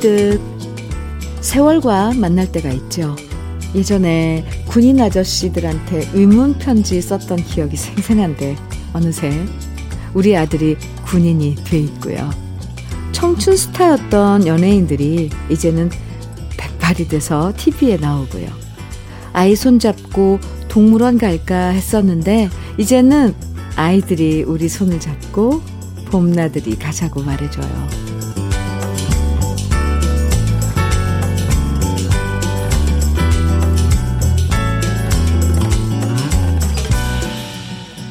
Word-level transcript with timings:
문득 0.00 0.40
세월과 1.42 2.14
만날 2.14 2.50
때가 2.50 2.70
있죠. 2.70 3.14
예전에 3.74 4.46
군인 4.66 4.98
아저씨들한테 4.98 6.08
의문 6.14 6.58
편지 6.58 7.00
썼던 7.02 7.44
기억이 7.44 7.76
생생한데 7.76 8.56
어느새 8.94 9.30
우리 10.14 10.34
아들이 10.36 10.76
군인이 11.04 11.54
돼 11.64 11.78
있고요. 11.80 12.30
청춘 13.12 13.56
스타였던 13.56 14.46
연예인들이 14.46 15.28
이제는 15.50 15.90
백발이 16.56 17.06
돼서 17.08 17.52
TV에 17.54 17.98
나오고요. 17.98 18.48
아이 19.34 19.54
손잡고 19.54 20.40
동물원 20.68 21.18
갈까 21.18 21.68
했었는데 21.68 22.48
이제는 22.78 23.34
아이들이 23.76 24.44
우리 24.44 24.68
손을 24.68 24.98
잡고 24.98 25.60
봄나들이 26.06 26.76
가자고 26.78 27.22
말해줘요. 27.22 28.09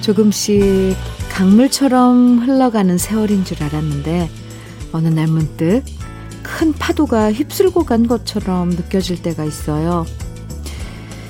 조금씩 0.10 0.96
강물처럼 1.30 2.40
흘러가는 2.40 2.98
세월인 2.98 3.46
줄 3.46 3.62
알았는데 3.62 4.28
어느 4.92 5.08
날 5.08 5.28
문득 5.28 5.84
큰 6.42 6.74
파도가 6.74 7.32
휩쓸고 7.32 7.86
간 7.86 8.08
것처럼 8.08 8.72
느껴질 8.72 9.22
때가 9.22 9.44
있어요. 9.44 10.08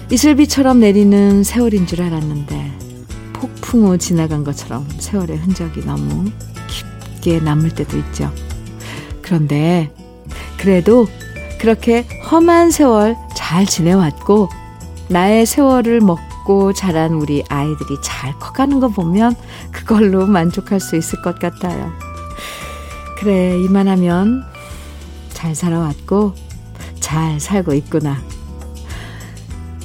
이슬비처럼 0.09 0.79
내리는 0.79 1.43
세월인 1.43 1.87
줄 1.87 2.03
알았는데 2.03 2.71
폭풍 3.33 3.85
우 3.85 3.97
지나간 3.97 4.45
것처럼 4.45 4.87
세월의 4.97 5.35
흔적이 5.39 5.81
너무 5.81 6.31
깊게 6.69 7.41
남을 7.41 7.71
때도 7.71 7.97
있죠. 7.97 8.31
그런데 9.21 9.93
그래도 10.57 11.05
그렇게 11.59 12.05
험한 12.31 12.71
세월 12.71 13.17
잘 13.35 13.65
지내왔고 13.65 14.47
나의 15.09 15.45
세월을 15.45 15.99
먹고 15.99 16.28
먹고 16.49 16.73
자란 16.73 17.13
우리 17.13 17.43
아이들이 17.47 17.97
잘 18.01 18.33
커가는 18.39 18.79
거 18.79 18.89
보면 18.89 19.35
그걸로 19.71 20.25
만족할 20.25 20.79
수 20.79 20.95
있을 20.95 21.21
것 21.21 21.37
같아요. 21.37 21.91
그래, 23.19 23.59
이만하면 23.59 24.43
잘 25.29 25.53
살아왔고 25.53 26.33
잘 26.99 27.39
살고 27.39 27.73
있구나. 27.75 28.17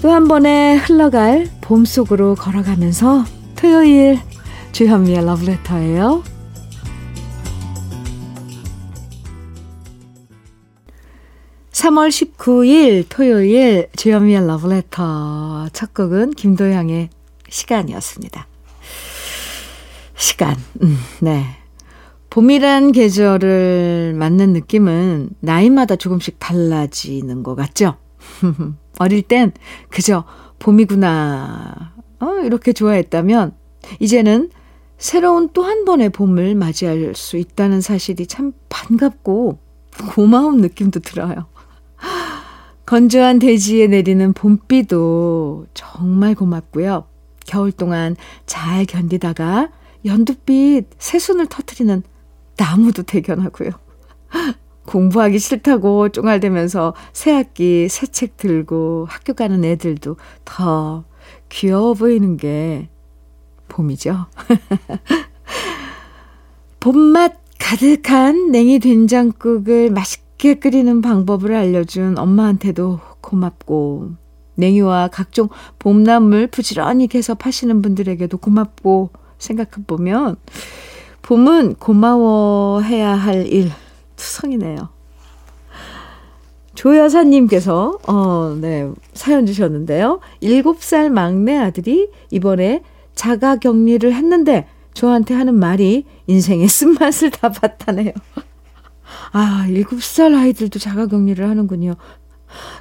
또 0.00 0.10
한 0.10 0.26
번에 0.26 0.76
흘러갈 0.76 1.50
봄 1.60 1.84
속으로 1.84 2.34
걸어가면서 2.34 3.24
토요일 3.56 4.18
주현미의 4.72 5.24
러브레터예요. 5.24 6.22
3월 11.84 12.08
19일 12.08 13.04
토요일 13.10 13.88
주현미의 13.94 14.46
러브레터 14.46 15.68
첫 15.74 15.92
곡은 15.92 16.30
김도영의 16.30 17.10
시간이었습니다. 17.50 18.46
시간, 20.14 20.56
음, 20.82 20.96
네. 21.20 21.44
봄이란 22.30 22.92
계절을 22.92 24.14
맞는 24.16 24.54
느낌은 24.54 25.28
나이마다 25.40 25.96
조금씩 25.96 26.38
달라지는 26.38 27.42
것 27.42 27.54
같죠? 27.54 27.98
어릴 28.98 29.20
땐 29.20 29.52
그저 29.90 30.24
봄이구나, 30.60 31.92
어, 32.18 32.26
이렇게 32.44 32.72
좋아했다면, 32.72 33.54
이제는 34.00 34.48
새로운 34.96 35.50
또 35.52 35.64
한 35.64 35.84
번의 35.84 36.08
봄을 36.08 36.54
맞이할 36.54 37.14
수 37.14 37.36
있다는 37.36 37.82
사실이 37.82 38.26
참 38.26 38.52
반갑고 38.70 39.58
고마운 40.14 40.62
느낌도 40.62 41.00
들어요. 41.00 41.52
건조한 42.86 43.38
대지에 43.38 43.86
내리는 43.86 44.32
봄비도 44.32 45.66
정말 45.74 46.34
고맙고요. 46.34 47.04
겨울 47.46 47.72
동안 47.72 48.16
잘 48.46 48.84
견디다가 48.84 49.70
연두빛 50.04 50.88
새순을 50.98 51.46
터트리는 51.46 52.02
나무도 52.56 53.04
대견하고요. 53.04 53.70
공부하기 54.86 55.38
싫다고 55.38 56.10
쫑알대면서 56.10 56.94
새학기 57.12 57.88
새 57.88 58.06
책 58.06 58.36
들고 58.36 59.06
학교 59.08 59.32
가는 59.32 59.64
애들도 59.64 60.16
더 60.44 61.04
귀여워 61.48 61.94
보이는 61.94 62.36
게 62.36 62.88
봄이죠. 63.68 64.26
봄맛 66.80 67.34
가득한 67.58 68.50
냉이 68.50 68.78
된장국을 68.78 69.90
맛있게 69.90 70.23
쉽게 70.44 70.54
끓이는 70.54 71.00
방법을 71.00 71.54
알려준 71.54 72.18
엄마한테도 72.18 73.00
고맙고, 73.22 74.10
냉이와 74.56 75.08
각종 75.08 75.48
봄나물 75.78 76.48
부지런히 76.48 77.06
개서 77.06 77.34
파시는 77.34 77.80
분들에게도 77.80 78.36
고맙고 78.36 79.08
생각해보면, 79.38 80.36
봄은 81.22 81.76
고마워해야 81.76 83.14
할 83.14 83.46
일 83.46 83.70
투성이네요. 84.16 84.90
조 86.74 86.96
여사님께서, 86.98 87.98
어, 88.06 88.56
네, 88.60 88.90
사연 89.14 89.46
주셨는데요. 89.46 90.20
7살 90.42 91.08
막내 91.08 91.56
아들이 91.56 92.10
이번에 92.30 92.82
자가 93.14 93.56
격리를 93.56 94.12
했는데 94.12 94.66
저한테 94.92 95.32
하는 95.32 95.54
말이 95.54 96.04
인생의 96.26 96.68
쓴맛을 96.68 97.30
다 97.30 97.50
봤다네요. 97.50 98.12
아, 99.32 99.66
7살 99.68 100.34
아이들도 100.34 100.78
자가 100.78 101.06
격리를 101.06 101.48
하는군요. 101.48 101.94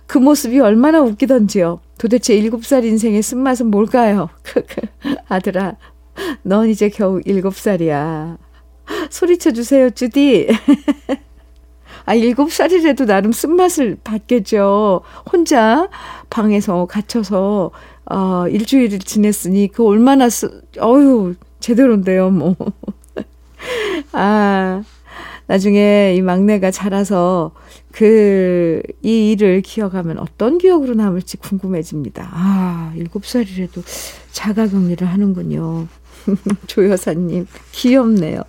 그 0.05 0.17
모습이 0.17 0.59
얼마나 0.59 1.01
웃기던지요. 1.01 1.79
도대체 1.97 2.35
7살 2.35 2.83
인생의 2.85 3.21
쓴맛은 3.21 3.67
뭘까요? 3.67 4.29
아들아, 5.29 5.77
넌 6.43 6.69
이제 6.69 6.89
겨우 6.89 7.19
7살이야. 7.21 8.37
소리쳐 9.09 9.51
주세요, 9.51 9.89
주디. 9.89 10.49
아, 12.05 12.15
7살이라도 12.15 13.05
나름 13.05 13.31
쓴맛을 13.31 13.97
받겠죠. 14.03 15.01
혼자 15.31 15.87
방에서 16.29 16.85
갇혀서, 16.85 17.71
어, 18.11 18.47
일주일을 18.49 18.99
지냈으니, 18.99 19.69
그 19.69 19.85
얼마나, 19.85 20.29
쓰, 20.29 20.61
어휴, 20.79 21.35
제대로인데요, 21.61 22.29
뭐. 22.29 22.55
아, 24.11 24.83
나중에 25.47 26.15
이 26.15 26.21
막내가 26.21 26.71
자라서 26.71 27.51
그, 27.91 28.81
이 29.01 29.31
일을 29.31 29.61
기억하면 29.61 30.17
어떤 30.17 30.57
기억으로 30.57 30.93
남을지 30.93 31.37
궁금해집니다. 31.37 32.29
아, 32.31 32.93
일곱 32.95 33.25
살이라도 33.25 33.81
자가 34.31 34.67
격리를 34.67 35.05
하는군요. 35.07 35.87
조 36.67 36.89
여사님, 36.89 37.47
귀엽네요. 37.71 38.41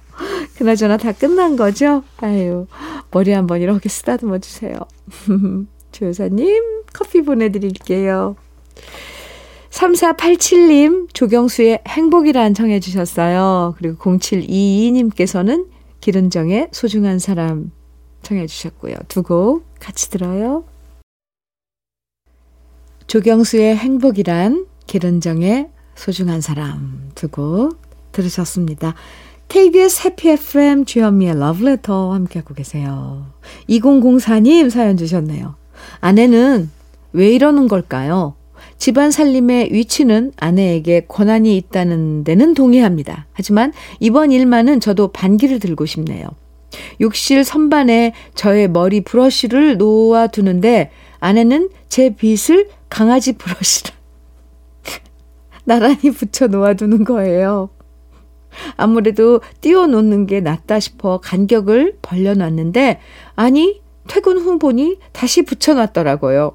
그나저나 0.56 0.96
다 0.96 1.12
끝난 1.12 1.56
거죠? 1.56 2.04
아유, 2.18 2.66
머리 3.10 3.32
한번 3.32 3.60
이렇게 3.60 3.88
쓰다듬어 3.88 4.38
주세요. 4.38 4.78
조 5.92 6.06
여사님, 6.06 6.62
커피 6.92 7.22
보내드릴게요. 7.22 8.36
3487님, 9.70 11.12
조경수의 11.12 11.80
행복이란 11.88 12.54
청해 12.54 12.78
주셨어요. 12.78 13.74
그리고 13.78 13.96
0722님께서는 13.96 15.66
기른정의 16.04 16.68
소중한 16.70 17.18
사람 17.18 17.72
청해 18.20 18.46
주셨고요. 18.46 18.94
두 19.08 19.22
곡 19.22 19.64
같이 19.80 20.10
들어요. 20.10 20.64
조경수의 23.06 23.74
행복이란 23.76 24.66
기른정의 24.86 25.70
소중한 25.94 26.42
사람 26.42 27.10
두 27.14 27.28
곡 27.28 27.80
들으셨습니다. 28.12 28.94
KBS 29.48 30.06
해피 30.06 30.28
FM 30.28 30.84
주현미의 30.84 31.38
러브레터 31.38 32.12
함께하고 32.12 32.52
계세요. 32.52 33.26
2004님 33.70 34.68
사연 34.68 34.98
주셨네요. 34.98 35.54
아내는 36.00 36.70
왜 37.14 37.32
이러는 37.32 37.66
걸까요? 37.66 38.34
집안 38.78 39.10
살림의 39.10 39.72
위치는 39.72 40.32
아내에게 40.36 41.06
권한이 41.08 41.56
있다는 41.56 42.24
데는 42.24 42.54
동의합니다. 42.54 43.26
하지만 43.32 43.72
이번 44.00 44.32
일만은 44.32 44.80
저도 44.80 45.08
반기를 45.08 45.58
들고 45.58 45.86
싶네요. 45.86 46.26
욕실 47.00 47.44
선반에 47.44 48.12
저의 48.34 48.68
머리 48.68 49.00
브러쉬를 49.02 49.76
놓아두는데 49.76 50.90
아내는 51.20 51.70
제 51.88 52.14
빗을 52.14 52.68
강아지 52.88 53.32
브러쉬를 53.32 53.92
나란히 55.64 56.10
붙여 56.10 56.46
놓아두는 56.46 57.04
거예요. 57.04 57.70
아무래도 58.76 59.40
띄워놓는 59.60 60.26
게 60.26 60.40
낫다 60.40 60.78
싶어 60.80 61.18
간격을 61.18 61.98
벌려놨는데 62.02 63.00
아니 63.34 63.80
퇴근 64.06 64.38
후 64.38 64.58
보니 64.58 64.98
다시 65.12 65.42
붙여놨더라고요. 65.42 66.54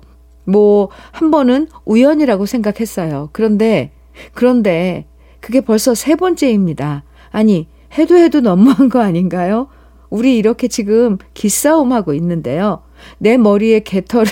뭐, 0.49 0.89
한 1.11 1.31
번은 1.31 1.67
우연이라고 1.85 2.45
생각했어요. 2.45 3.29
그런데, 3.31 3.91
그런데, 4.33 5.05
그게 5.39 5.61
벌써 5.61 5.95
세 5.95 6.15
번째입니다. 6.15 7.03
아니, 7.31 7.67
해도 7.97 8.17
해도 8.17 8.41
너무한 8.41 8.89
거 8.89 9.01
아닌가요? 9.01 9.67
우리 10.09 10.37
이렇게 10.37 10.67
지금 10.67 11.17
기싸움하고 11.33 12.13
있는데요. 12.13 12.81
내 13.17 13.37
머리에 13.37 13.81
개털을, 13.81 14.27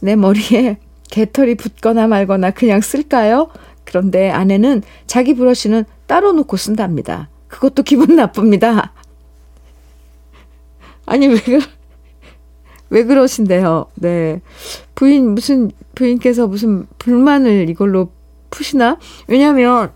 내 0.00 0.16
머리에 0.16 0.78
개털이 1.10 1.54
붙거나 1.54 2.06
말거나 2.06 2.50
그냥 2.50 2.80
쓸까요? 2.80 3.48
그런데 3.84 4.30
아내는 4.30 4.82
자기 5.06 5.34
브러쉬는 5.34 5.84
따로 6.06 6.32
놓고 6.32 6.56
쓴답니다. 6.56 7.30
그것도 7.48 7.82
기분 7.82 8.16
나쁩니다. 8.16 8.92
아니, 11.06 11.26
왜, 11.26 11.40
그, 11.40 11.60
왜 12.90 13.04
그러신데요? 13.04 13.86
네. 13.96 14.40
부인, 14.94 15.34
무슨, 15.34 15.70
부인께서 15.94 16.46
무슨 16.46 16.86
불만을 16.98 17.68
이걸로 17.68 18.10
푸시나? 18.50 18.98
왜냐면, 19.26 19.92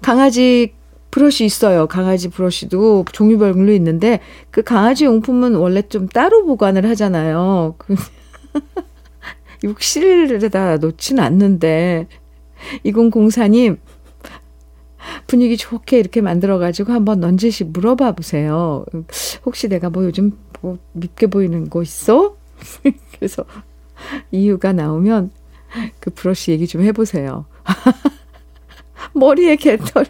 강아지 0.00 0.74
브러쉬 1.10 1.44
있어요. 1.44 1.86
강아지 1.86 2.28
브러쉬도 2.28 3.06
종류별로 3.12 3.72
있는데, 3.72 4.20
그 4.50 4.62
강아지 4.62 5.04
용품은 5.04 5.56
원래 5.56 5.82
좀 5.82 6.08
따로 6.08 6.44
보관을 6.44 6.88
하잖아요. 6.90 7.74
그 7.78 7.94
욕실에다 9.64 10.78
놓진 10.78 11.18
않는데, 11.18 12.06
2004님, 12.84 13.78
분위기 15.26 15.56
좋게 15.56 15.98
이렇게 15.98 16.20
만들어가지고 16.20 16.92
한번 16.92 17.20
넌지시 17.20 17.64
물어봐 17.64 18.12
보세요. 18.12 18.84
혹시 19.44 19.68
내가 19.68 19.90
뭐 19.90 20.04
요즘 20.04 20.38
뭐 20.60 20.78
밉게 20.92 21.26
보이는 21.26 21.68
거 21.70 21.82
있어? 21.82 22.36
그래서 23.16 23.44
이유가 24.30 24.72
나오면 24.72 25.30
그 26.00 26.10
브러쉬 26.10 26.52
얘기 26.52 26.66
좀 26.66 26.82
해보세요. 26.82 27.46
머리에 29.14 29.56
개털 29.56 30.06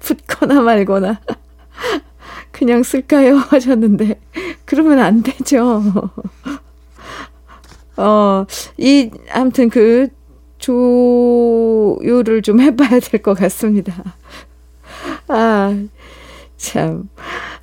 붙거나 0.00 0.60
말거나 0.60 1.20
그냥 2.50 2.82
쓸까요? 2.82 3.36
하셨는데 3.36 4.20
그러면 4.64 4.98
안 5.00 5.22
되죠. 5.22 5.82
어, 7.96 8.46
이 8.76 9.10
아무튼 9.32 9.68
그 9.68 10.08
조율을 10.58 12.42
좀 12.42 12.60
해봐야 12.60 13.00
될 13.00 13.22
것 13.22 13.34
같습니다. 13.38 14.16
아, 15.28 15.76
참. 16.56 17.08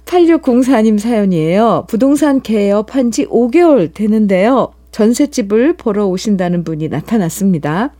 8604님 0.05 0.99
사연이에요. 0.99 1.85
부동산 1.89 2.41
개업한 2.41 3.11
지 3.11 3.25
5개월 3.25 3.93
되는데요. 3.93 4.71
전셋집을 4.91 5.75
보러 5.77 6.05
오신다는 6.07 6.63
분이 6.63 6.87
나타났습니다. 6.89 7.91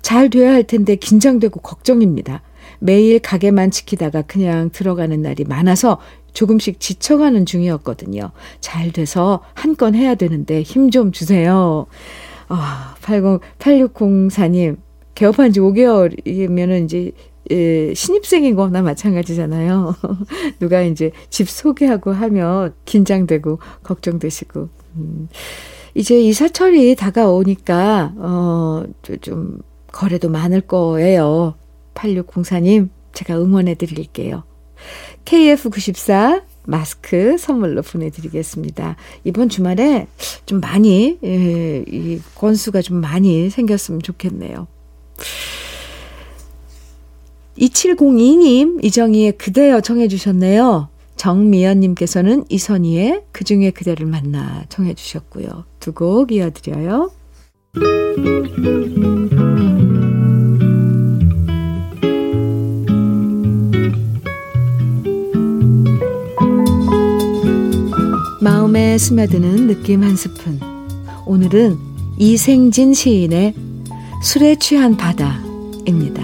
잘 0.00 0.30
돼야 0.30 0.52
할 0.52 0.62
텐데 0.64 0.94
긴장되고 0.96 1.60
걱정입니다. 1.60 2.42
매일 2.78 3.18
가게만 3.18 3.70
지키다가 3.72 4.22
그냥 4.22 4.70
들어가는 4.70 5.20
날이 5.20 5.44
많아서 5.44 5.98
조금씩 6.32 6.78
지쳐가는 6.80 7.44
중이었거든요. 7.44 8.30
잘 8.60 8.92
돼서 8.92 9.42
한 9.54 9.74
건 9.74 9.94
해야 9.96 10.14
되는데 10.14 10.62
힘 10.62 10.90
좀 10.90 11.10
주세요. 11.12 11.86
아, 12.48 12.94
80, 13.02 13.40
8604님, 13.58 14.76
개업한 15.14 15.52
지 15.52 15.60
5개월이면은 15.60 16.84
이제 16.84 17.12
예, 17.50 17.94
신입생인 17.94 18.56
거나 18.56 18.82
마찬가지잖아요. 18.82 19.94
누가 20.60 20.82
이제 20.82 21.12
집 21.30 21.48
소개하고 21.48 22.12
하면 22.12 22.74
긴장되고 22.84 23.58
걱정되시고. 23.82 24.68
음. 24.96 25.28
이제 25.94 26.20
이사철이 26.20 26.94
다가오니까, 26.96 28.12
어, 28.18 28.84
좀 29.22 29.60
거래도 29.90 30.28
많을 30.28 30.60
거예요. 30.60 31.54
8604님, 31.94 32.90
제가 33.12 33.40
응원해 33.40 33.74
드릴게요. 33.74 34.44
KF94 35.24 36.42
마스크 36.68 37.38
선물로 37.38 37.80
보내드리겠습니다. 37.80 38.96
이번 39.24 39.48
주말에 39.48 40.06
좀 40.44 40.60
많이, 40.60 41.18
예, 41.24 41.82
이 41.88 42.20
건수가 42.34 42.82
좀 42.82 43.00
많이 43.00 43.48
생겼으면 43.48 44.02
좋겠네요. 44.02 44.66
2702님, 47.58 48.84
이정희의 48.84 49.32
그대여 49.38 49.80
청해주셨네요. 49.80 50.88
정미연님께서는 51.16 52.44
이선희의 52.50 53.24
그 53.32 53.44
중에 53.44 53.70
그대를 53.70 54.06
만나 54.06 54.64
청해주셨고요. 54.68 55.64
두 55.80 55.92
곡 55.92 56.30
이어드려요. 56.30 57.10
마음에 68.40 68.96
스며드는 68.98 69.66
느낌 69.66 70.04
한 70.04 70.14
스푼. 70.14 70.60
오늘은 71.26 71.76
이생진 72.18 72.94
시인의 72.94 73.54
술에 74.22 74.54
취한 74.56 74.96
바다입니다. 74.96 76.22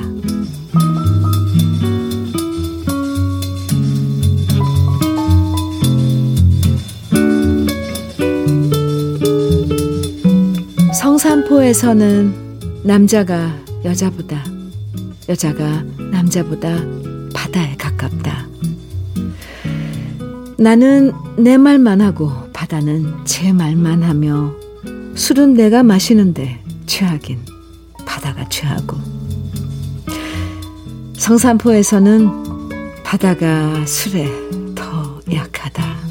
성산포에서는 10.95 12.81
남자가 12.85 13.59
여자보다, 13.85 14.45
여자가 15.29 15.83
남자보다 16.13 16.79
바다에 17.35 17.75
가깝다. 17.77 18.54
나는 20.65 21.13
내 21.37 21.59
말만 21.59 22.01
하고 22.01 22.33
바다는 22.55 23.27
제 23.27 23.53
말만 23.53 24.03
하며 24.03 24.51
술은 25.15 25.53
내가 25.53 25.83
마시는데 25.83 26.59
취하긴 26.87 27.39
바다가 28.07 28.49
취하고 28.49 28.97
성산포에서는 31.19 32.31
바다가 33.05 33.85
술에 33.85 34.27
더 34.75 35.21
약하다. 35.31 36.04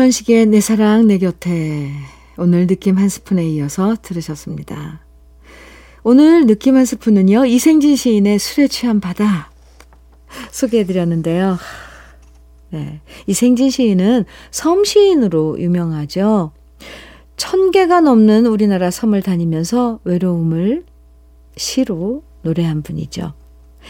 김현식의 0.00 0.46
내 0.46 0.62
사랑 0.62 1.08
내 1.08 1.18
곁에 1.18 1.90
오늘 2.38 2.66
느낌 2.66 2.96
한 2.96 3.10
스푼에 3.10 3.46
이어서 3.50 3.96
들으셨습니다. 4.00 5.00
오늘 6.04 6.46
느낌 6.46 6.76
한 6.76 6.86
스푼은요. 6.86 7.44
이생진 7.44 7.96
시인의 7.96 8.38
술에 8.38 8.66
취한 8.66 9.00
바다 9.00 9.50
소개해드렸는데요. 10.52 11.58
네. 12.70 13.00
이생진 13.26 13.68
시인은 13.68 14.24
섬 14.50 14.84
시인으로 14.84 15.60
유명하죠. 15.60 16.52
천 17.36 17.70
개가 17.70 18.00
넘는 18.00 18.46
우리나라 18.46 18.90
섬을 18.90 19.20
다니면서 19.20 20.00
외로움을 20.04 20.86
시로 21.58 22.22
노래한 22.40 22.80
분이죠. 22.80 23.34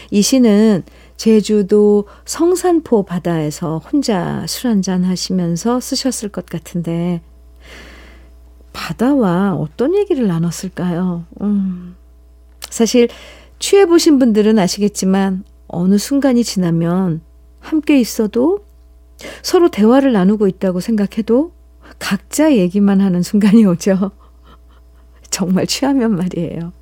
이 0.09 0.21
시는 0.21 0.83
제주도 1.21 2.07
성산포 2.25 3.03
바다에서 3.03 3.77
혼자 3.77 4.43
술 4.47 4.71
한잔 4.71 5.03
하시면서 5.03 5.79
쓰셨을 5.79 6.29
것 6.29 6.47
같은데, 6.47 7.21
바다와 8.73 9.53
어떤 9.53 9.95
얘기를 9.95 10.25
나눴을까요? 10.25 11.25
음, 11.41 11.95
사실, 12.71 13.07
취해보신 13.59 14.17
분들은 14.17 14.57
아시겠지만, 14.57 15.43
어느 15.67 15.99
순간이 15.99 16.43
지나면 16.43 17.21
함께 17.59 17.99
있어도 17.99 18.65
서로 19.43 19.69
대화를 19.69 20.13
나누고 20.13 20.47
있다고 20.47 20.79
생각해도 20.79 21.51
각자 21.99 22.55
얘기만 22.55 22.99
하는 22.99 23.21
순간이 23.21 23.63
오죠. 23.67 24.09
정말 25.29 25.67
취하면 25.67 26.15
말이에요. 26.15 26.73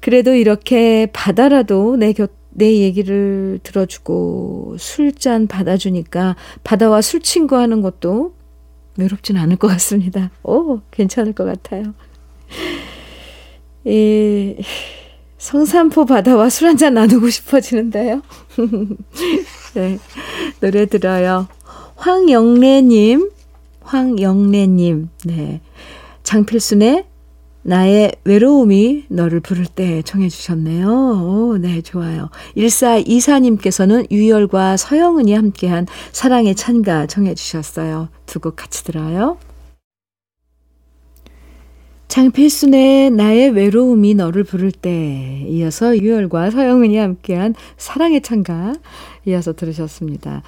그래도 0.00 0.32
이렇게 0.32 1.10
바다라도 1.12 1.96
내 1.96 2.12
곁, 2.12 2.30
내 2.56 2.78
얘기를 2.78 3.60
들어주고 3.62 4.76
술잔 4.78 5.46
받아주니까 5.46 6.36
바다와 6.64 7.02
술 7.02 7.20
친구 7.20 7.56
하는 7.56 7.82
것도 7.82 8.34
외롭진 8.96 9.36
않을 9.36 9.56
것 9.56 9.68
같습니다. 9.68 10.30
오, 10.42 10.80
괜찮을 10.90 11.34
것 11.34 11.44
같아요. 11.44 11.94
이 13.84 14.56
성산포 15.36 16.06
바다와 16.06 16.48
술 16.48 16.68
한잔 16.68 16.94
나누고 16.94 17.28
싶어지는데요. 17.28 18.22
네, 19.74 19.98
노래 20.60 20.86
들어요. 20.86 21.48
황영래님, 21.96 23.30
황영래님, 23.82 25.10
네. 25.26 25.60
장필순의 26.22 27.04
나의 27.66 28.12
외로움이 28.22 29.06
너를 29.08 29.40
부를 29.40 29.66
때 29.66 30.00
청해 30.02 30.28
주셨네요. 30.28 30.88
오, 30.88 31.58
네, 31.58 31.82
좋아요. 31.82 32.30
1424님께서는 32.56 34.08
유열과 34.10 34.76
서영은이 34.76 35.32
함께한 35.34 35.86
사랑의 36.12 36.54
찬가 36.54 37.06
청해 37.06 37.34
주셨어요. 37.34 38.08
두 38.26 38.38
곡 38.38 38.54
같이 38.54 38.84
들어요. 38.84 39.38
장필순의 42.06 43.10
나의 43.10 43.50
외로움이 43.50 44.14
너를 44.14 44.44
부를 44.44 44.70
때 44.70 45.44
이어서 45.48 45.98
유열과 45.98 46.52
서영은이 46.52 46.96
함께한 46.96 47.54
사랑의 47.76 48.20
찬가 48.22 48.74
이어서 49.26 49.52
들으셨습니다. 49.54 50.42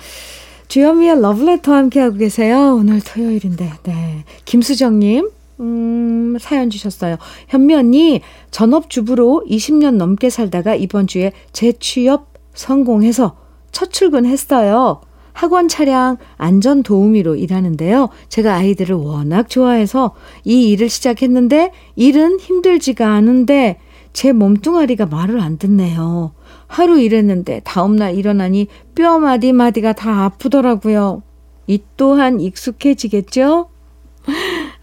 주현미의 0.68 1.20
러브레터 1.20 1.74
함께하고 1.74 2.16
계세요. 2.18 2.76
오늘 2.78 3.00
토요일인데, 3.00 3.72
네. 3.84 4.24
김수정님, 4.44 5.30
음, 5.60 6.36
사연 6.40 6.70
주셨어요. 6.70 7.16
현미 7.48 7.74
언니, 7.74 8.20
전업주부로 8.50 9.44
20년 9.48 9.96
넘게 9.96 10.30
살다가 10.30 10.74
이번 10.74 11.06
주에 11.06 11.32
재취업 11.52 12.32
성공해서 12.54 13.36
첫 13.72 13.92
출근했어요. 13.92 15.00
학원 15.32 15.68
차량 15.68 16.16
안전 16.36 16.82
도우미로 16.82 17.36
일하는데요. 17.36 18.08
제가 18.28 18.56
아이들을 18.56 18.96
워낙 18.96 19.48
좋아해서 19.48 20.14
이 20.44 20.70
일을 20.70 20.88
시작했는데 20.88 21.70
일은 21.94 22.40
힘들지가 22.40 23.12
않은데 23.12 23.78
제 24.12 24.32
몸뚱아리가 24.32 25.06
말을 25.06 25.40
안 25.40 25.56
듣네요. 25.58 26.32
하루 26.66 26.98
일했는데 26.98 27.60
다음날 27.64 28.16
일어나니 28.16 28.66
뼈 28.96 29.20
마디 29.20 29.52
마디가 29.52 29.92
다 29.92 30.24
아프더라고요. 30.24 31.22
이 31.68 31.80
또한 31.96 32.40
익숙해지겠죠? 32.40 33.68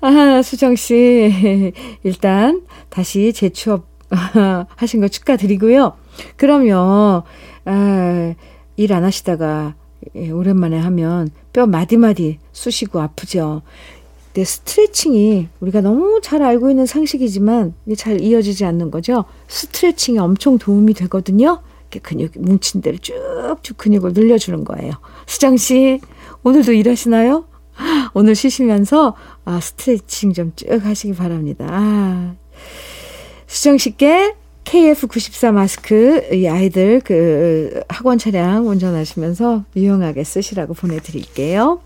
아, 0.06 0.42
수정씨. 0.44 1.74
일단 2.04 2.62
다시 2.90 3.34
재취업 3.34 3.88
하신 4.76 5.02
거 5.02 5.08
축하드리고요. 5.08 5.94
그러면, 6.38 7.24
아, 7.66 8.34
일 8.78 8.94
안 8.94 9.04
하시다가 9.04 9.74
예, 10.16 10.30
오랜만에 10.30 10.78
하면 10.78 11.30
뼈 11.54 11.66
마디마디 11.66 12.38
쑤시고 12.52 13.00
아프죠. 13.00 13.64
근데 14.28 14.44
스트레칭이 14.44 15.48
우리가 15.60 15.82
너무 15.82 16.20
잘 16.22 16.44
알고 16.44 16.70
있는 16.70 16.86
상식이지만 16.86 17.74
잘 17.98 18.22
이어지지 18.22 18.64
않는 18.66 18.92
거죠. 18.92 19.26
스트레칭이 19.48 20.20
엄청 20.20 20.60
도움이 20.60 20.94
되거든요. 20.94 21.62
이렇게 21.90 22.00
근육 22.00 22.34
뭉친 22.38 22.82
데를 22.82 23.00
쭉쭉 23.00 23.78
근육을 23.78 24.14
늘려주는 24.14 24.66
거예요. 24.66 24.92
수정 25.26 25.58
씨 25.58 26.00
오늘도 26.44 26.74
일하시나요? 26.74 27.46
오늘 28.16 28.34
쉬시면서 28.34 29.14
아, 29.44 29.60
스트레칭 29.60 30.32
좀 30.34 30.54
쭉 30.56 30.84
하시기 30.84 31.14
바랍니다. 31.14 31.68
아, 31.70 32.34
수정 33.46 33.78
씨께 33.78 34.34
KF94 34.64 35.52
마스크 35.52 36.28
이 36.34 36.48
아이들 36.48 37.02
그 37.04 37.82
학원 37.90 38.18
차량 38.18 38.68
운전하시면서 38.68 39.66
유용하게 39.76 40.24
쓰시라고 40.24 40.74
보내드릴게요. 40.74 41.82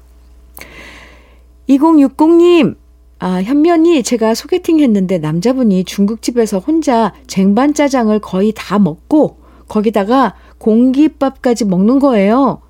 2060님, 1.67 2.75
아, 3.17 3.41
현면이 3.41 4.03
제가 4.03 4.36
소개팅 4.36 4.79
했는데 4.79 5.17
남자분이 5.17 5.83
중국집에서 5.83 6.59
혼자 6.59 7.13
쟁반 7.25 7.74
짜장을 7.74 8.17
거의 8.19 8.53
다 8.55 8.77
먹고 8.77 9.39
거기다가 9.67 10.36
공깃밥까지 10.59 11.65
먹는 11.65 11.98
거예요. 12.00 12.62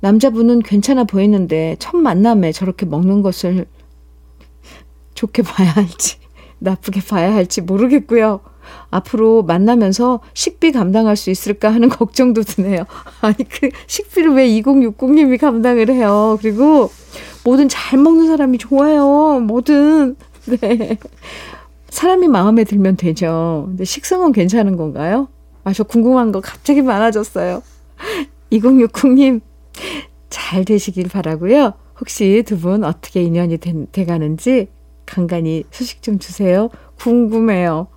남자분은 0.00 0.60
괜찮아 0.60 1.04
보이는데 1.04 1.76
첫 1.78 1.96
만남에 1.96 2.52
저렇게 2.52 2.86
먹는 2.86 3.22
것을 3.22 3.66
좋게 5.14 5.42
봐야 5.42 5.70
할지 5.70 6.18
나쁘게 6.60 7.00
봐야 7.08 7.34
할지 7.34 7.60
모르겠고요. 7.60 8.40
앞으로 8.90 9.42
만나면서 9.42 10.20
식비 10.34 10.72
감당할 10.72 11.16
수 11.16 11.30
있을까 11.30 11.72
하는 11.72 11.88
걱정도 11.90 12.42
드네요. 12.42 12.84
아니, 13.20 13.36
그 13.48 13.70
식비를 13.86 14.34
왜 14.34 14.46
2060님이 14.48 15.38
감당을 15.40 15.90
해요? 15.90 16.38
그리고 16.40 16.90
뭐든 17.44 17.68
잘 17.68 17.98
먹는 17.98 18.26
사람이 18.26 18.58
좋아요. 18.58 19.40
뭐든. 19.40 20.16
네. 20.60 20.98
사람이 21.88 22.28
마음에 22.28 22.64
들면 22.64 22.96
되죠. 22.96 23.64
근데 23.68 23.84
식성은 23.84 24.32
괜찮은 24.32 24.76
건가요? 24.76 25.28
아, 25.64 25.72
저 25.72 25.84
궁금한 25.84 26.32
거 26.32 26.40
갑자기 26.40 26.82
많아졌어요. 26.82 27.62
2060님, 28.52 29.40
잘 30.30 30.64
되시길 30.64 31.08
바라고요. 31.08 31.74
혹시 32.00 32.42
두 32.46 32.58
분 32.58 32.84
어떻게 32.84 33.22
인연이 33.22 33.58
되, 33.58 33.72
돼가는지 33.92 34.68
간간히 35.06 35.64
소식 35.70 36.02
좀 36.02 36.18
주세요. 36.18 36.68
궁금해요. 36.96 37.88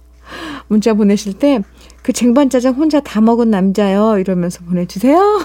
문자 0.67 0.93
보내실 0.93 1.33
때 1.33 1.59
그 2.03 2.13
쟁반짜장 2.13 2.73
혼자 2.73 3.00
다 3.00 3.21
먹은 3.21 3.51
남자요 3.51 4.17
이러면서 4.17 4.63
보내주세요. 4.65 5.17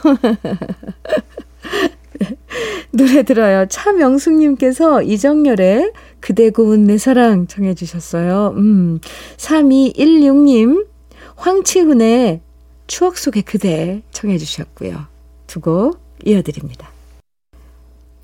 노래 2.93 3.23
들어요. 3.25 3.67
차명숙님께서 3.67 5.03
이정열의 5.03 5.93
그대 6.21 6.49
고운 6.51 6.85
내 6.85 6.97
사랑 6.97 7.47
정해 7.47 7.75
주셨어요. 7.75 8.55
음, 8.57 9.01
3216님 9.37 10.87
황치훈의 11.37 12.41
추억 12.87 13.19
속의 13.19 13.43
그대 13.43 14.03
청해 14.13 14.39
주셨고요. 14.39 15.05
두곡 15.47 16.01
이어드립니다. 16.25 16.91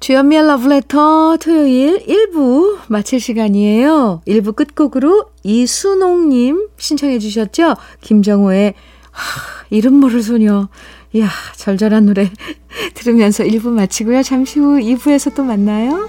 주연미의 0.01 0.47
러브레터 0.49 1.37
토요일 1.41 2.05
1부 2.05 2.79
마칠 2.89 3.21
시간이에요. 3.21 4.23
1부 4.27 4.57
끝곡으로 4.57 5.27
이순옥님 5.45 6.71
신청해 6.77 7.21
주셨죠? 7.21 7.77
김정호의 8.01 8.75
하, 9.13 9.67
이름 9.71 9.95
모를 9.95 10.23
소녀. 10.23 10.69
이야, 11.13 11.29
절절한 11.57 12.07
노래 12.07 12.31
들으면서 12.95 13.45
1부 13.45 13.69
마치고요. 13.69 14.25
잠시 14.25 14.59
후 14.59 14.81
2부에서 14.81 15.35
또 15.37 15.45
만나요. 15.45 16.09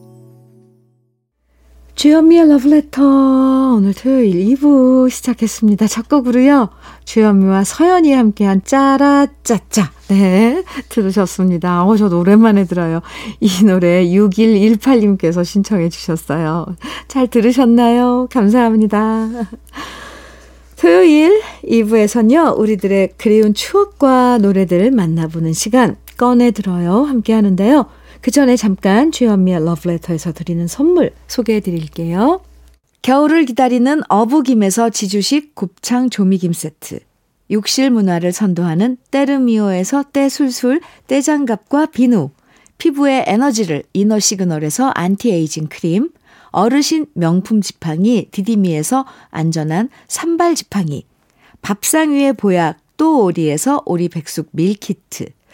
주현미의 2.01 2.45
Letter. 2.45 3.05
오늘 3.75 3.93
토요일 3.93 4.33
2부 4.55 5.07
시작했습니다. 5.07 5.85
첫 5.85 6.09
곡으로요. 6.09 6.69
주현미와 7.05 7.63
서연이 7.63 8.11
함께한 8.11 8.63
짜라짜짜. 8.63 9.91
네. 10.07 10.63
들으셨습니다. 10.89 11.85
어, 11.85 11.95
저도 11.95 12.19
오랜만에 12.19 12.65
들어요. 12.65 13.01
이 13.39 13.47
노래 13.65 14.03
6118님께서 14.03 15.45
신청해 15.45 15.89
주셨어요. 15.89 16.75
잘 17.07 17.27
들으셨나요? 17.27 18.29
감사합니다. 18.31 19.29
토요일 20.77 21.39
2부에서는요, 21.63 22.57
우리들의 22.57 23.09
그리운 23.17 23.53
추억과 23.53 24.39
노래들을 24.39 24.89
만나보는 24.89 25.53
시간, 25.53 25.97
꺼내들어요. 26.17 27.03
함께 27.03 27.33
하는데요. 27.33 27.85
그 28.21 28.29
전에 28.29 28.55
잠깐 28.55 29.11
주현미의 29.11 29.65
러브레터에서 29.65 30.31
드리는 30.31 30.67
선물 30.67 31.11
소개해 31.27 31.59
드릴게요. 31.59 32.41
겨울을 33.01 33.45
기다리는 33.45 34.01
어부김에서 34.09 34.91
지주식 34.91 35.55
곱창 35.55 36.11
조미김 36.11 36.53
세트. 36.53 36.99
욕실 37.49 37.89
문화를 37.89 38.31
선도하는 38.31 38.97
때르미오에서 39.09 40.05
때술술 40.13 40.81
때장갑과 41.07 41.87
비누. 41.87 42.29
피부의 42.77 43.25
에너지를 43.25 43.83
이너 43.93 44.19
시그널에서 44.19 44.91
안티에이징 44.93 45.67
크림. 45.67 46.11
어르신 46.51 47.07
명품 47.13 47.61
지팡이 47.61 48.27
디디미에서 48.29 49.05
안전한 49.31 49.89
삼발 50.07 50.53
지팡이. 50.53 51.05
밥상 51.63 52.13
위의 52.13 52.33
보약 52.33 52.77
또 52.97 53.23
오리에서 53.23 53.81
오리 53.85 54.09
백숙 54.09 54.49
밀키트. 54.51 55.25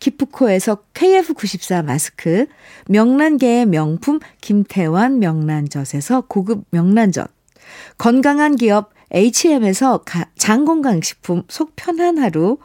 기프코에서 0.00 0.78
KF94 0.94 1.84
마스크, 1.84 2.46
명란계의 2.88 3.66
명품 3.66 4.20
김태환 4.40 5.18
명란젓에서 5.18 6.22
고급 6.28 6.64
명란젓, 6.70 7.30
건강한 7.96 8.56
기업 8.56 8.92
HM에서 9.10 10.04
장건강식품 10.36 11.42
속 11.48 11.74
편한 11.76 12.18
하루, 12.18 12.58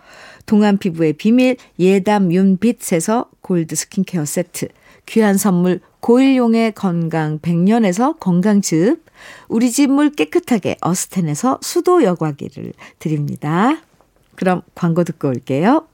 동안 0.46 0.78
피부의 0.78 1.14
비밀 1.14 1.56
예담 1.80 2.32
윤빛에서 2.32 3.30
골드 3.42 3.76
스킨케어 3.76 4.26
세트, 4.26 4.68
귀한 5.06 5.38
선물 5.38 5.80
고일용의 6.02 6.74
건강 6.74 7.40
100년에서 7.40 8.20
건강즙, 8.20 9.06
우리 9.48 9.72
집 9.72 9.88
물 9.88 10.10
깨끗하게 10.12 10.76
어스텐에서 10.82 11.60
수도 11.62 12.04
여과기를 12.04 12.74
드립니다. 13.00 13.82
그럼 14.36 14.64
광고 14.76 15.06
듣고 15.06 15.30
올게요. 15.30 15.88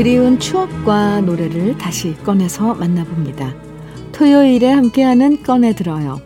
그리운 0.00 0.38
추억과 0.38 1.20
노래를 1.20 1.76
다시 1.76 2.16
꺼내서 2.24 2.72
만나봅니다. 2.72 3.54
토요일에 4.12 4.72
함께하는 4.72 5.42
꺼내들어요. 5.42 6.22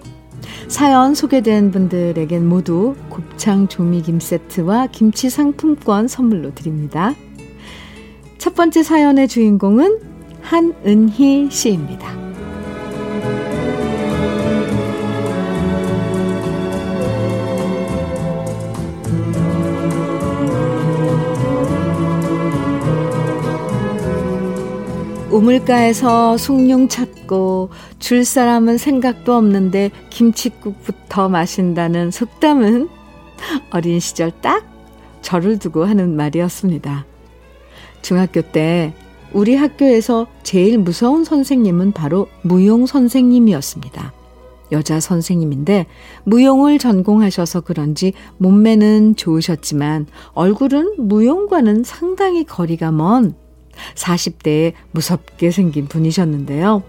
사연 0.69 1.17
소개된 1.17 1.73
분들에겐 1.73 2.47
모두 2.47 2.95
곱창 3.09 3.67
조미김 3.67 4.21
세트와 4.21 4.87
김치 4.93 5.29
상품권 5.29 6.07
선물로 6.07 6.55
드립니다. 6.55 7.17
첫 8.39 8.55
번째 8.55 8.85
사연의 8.85 9.27
주인공은 9.27 9.99
한은희 10.41 11.49
씨입니다. 11.51 12.34
우물가에서 25.35 26.37
숭늉 26.37 26.89
찾고 26.89 27.71
줄 27.99 28.25
사람은 28.25 28.79
생각도 28.79 29.35
없는데 29.35 29.91
김치국부터 30.11 31.29
마신다는 31.29 32.13
속담은 32.13 32.89
어린 33.73 33.99
시절 33.99 34.31
딱 34.41 34.65
저를 35.23 35.59
두고 35.59 35.87
하는 35.87 36.15
말이었습니다. 36.15 37.05
중학교 38.01 38.43
때 38.43 38.95
우리 39.33 39.57
학교에서 39.57 40.29
제일 40.45 40.79
무서운 40.79 41.25
선생님은 41.25 41.91
바로 41.91 42.29
무용 42.43 42.87
선생님이었습니다. 42.87 44.13
여자 44.71 45.01
선생님인데 45.01 45.87
무용을 46.23 46.79
전공하셔서 46.79 47.63
그런지 47.63 48.13
몸매는 48.39 49.17
좋으셨지만 49.17 50.07
얼굴은 50.35 50.95
무용과는 50.99 51.83
상당히 51.83 52.45
거리가 52.45 52.93
먼 52.93 53.35
40대에 53.95 54.73
무섭게 54.93 55.51
생긴 55.51 55.87
분이셨는데요. 55.87 56.83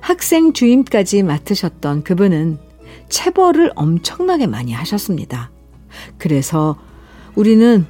학생 0.00 0.52
주임까지 0.52 1.22
맡으셨던 1.22 2.04
그분은 2.04 2.58
체벌을 3.08 3.72
엄청나게 3.74 4.46
많이 4.46 4.72
하셨습니다. 4.72 5.50
그래서 6.18 6.76
우리는 7.34 7.86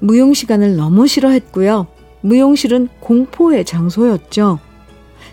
무용 0.00 0.34
시간을 0.34 0.76
너무 0.76 1.06
싫어했고요. 1.06 1.86
무용실은 2.20 2.88
공포의 3.00 3.64
장소였죠. 3.64 4.58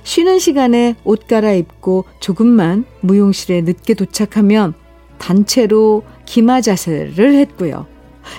쉬는 0.04 0.40
시간에 0.40 0.96
옷 1.04 1.28
갈아입고 1.28 2.06
조금만 2.20 2.86
무용실에 3.02 3.62
늦게 3.62 3.94
도착하면 3.94 4.74
단체로 5.18 6.04
기마 6.26 6.62
자세를 6.62 7.36
했고요. 7.36 7.88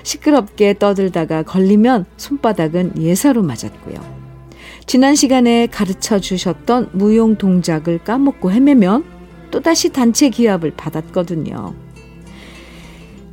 시끄럽게 0.03 0.79
떠들다가 0.79 1.42
걸리면 1.42 2.07
손바닥은 2.16 3.01
예사로 3.01 3.42
맞았고요. 3.42 4.25
지난 4.87 5.14
시간에 5.14 5.66
가르쳐 5.66 6.18
주셨던 6.18 6.90
무용 6.92 7.37
동작을 7.37 7.99
까먹고 7.99 8.53
헤매면 8.53 9.05
또다시 9.51 9.90
단체 9.90 10.29
기합을 10.29 10.73
받았거든요. 10.77 11.75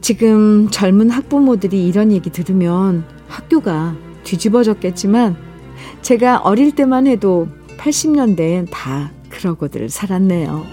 지금 0.01 0.69
젊은 0.69 1.09
학부모들이 1.09 1.87
이런 1.87 2.11
얘기 2.11 2.29
들으면 2.31 3.05
학교가 3.27 3.95
뒤집어졌겠지만 4.23 5.35
제가 6.01 6.37
어릴 6.39 6.73
때만 6.73 7.07
해도 7.07 7.47
80년대엔 7.77 8.67
다 8.71 9.11
그러고들 9.29 9.89
살았네요. 9.89 10.65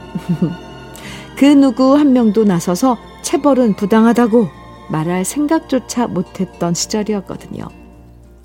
그 1.36 1.44
누구 1.44 1.96
한 1.96 2.12
명도 2.12 2.44
나서서 2.44 2.98
체벌은 3.22 3.74
부당하다고 3.74 4.48
말할 4.90 5.24
생각조차 5.24 6.06
못했던 6.06 6.74
시절이었거든요. 6.74 7.68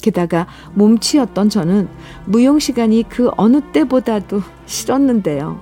게다가 0.01 0.47
몸치였던 0.73 1.49
저는 1.49 1.87
무용 2.25 2.59
시간이 2.59 3.03
그 3.09 3.31
어느 3.37 3.61
때보다도 3.71 4.41
싫었는데요. 4.65 5.59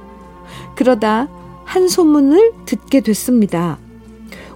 그러다 0.75 1.27
한 1.63 1.87
소문을 1.87 2.53
듣게 2.65 3.01
됐습니다. 3.01 3.77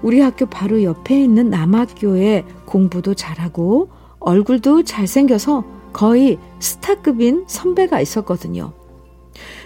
우리 0.01 0.19
학교 0.19 0.45
바로 0.47 0.83
옆에 0.83 1.21
있는 1.23 1.49
남학교에 1.49 2.43
공부도 2.65 3.13
잘하고 3.13 3.89
얼굴도 4.19 4.83
잘생겨서 4.83 5.63
거의 5.93 6.39
스타급인 6.59 7.45
선배가 7.47 8.01
있었거든요. 8.01 8.73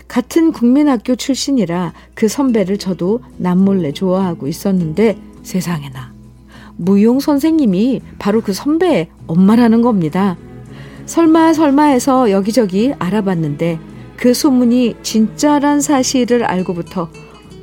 같은 0.08 0.52
국민학교 0.52 1.16
출신이라 1.16 1.94
그 2.14 2.28
선배를 2.28 2.78
저도 2.78 3.22
남몰래 3.38 3.94
좋아하고 3.94 4.48
있었는데 4.48 5.18
세상에나 5.44 6.19
무용 6.80 7.20
선생님이 7.20 8.02
바로 8.20 8.40
그 8.40 8.54
선배의 8.54 9.10
엄마라는 9.28 9.82
겁니다. 9.82 10.38
설마 11.06 11.52
설마 11.52 11.84
해서 11.84 12.32
여기저기 12.32 12.94
알아봤는데 12.98 13.80
그 14.16 14.34
소문이 14.34 14.96
진짜란 15.04 15.82
사실을 15.82 16.46
알고부터 16.46 17.10